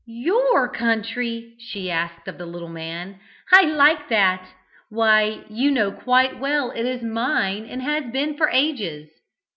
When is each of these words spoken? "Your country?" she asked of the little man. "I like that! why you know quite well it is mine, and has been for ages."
"Your 0.07 0.67
country?" 0.67 1.53
she 1.59 1.91
asked 1.91 2.27
of 2.27 2.39
the 2.39 2.45
little 2.47 2.69
man. 2.69 3.19
"I 3.51 3.65
like 3.65 4.09
that! 4.09 4.49
why 4.89 5.43
you 5.47 5.69
know 5.69 5.91
quite 5.91 6.39
well 6.39 6.71
it 6.71 6.87
is 6.87 7.03
mine, 7.03 7.67
and 7.69 7.83
has 7.83 8.11
been 8.11 8.35
for 8.35 8.49
ages." 8.49 9.11